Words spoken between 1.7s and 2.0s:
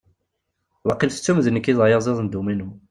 i d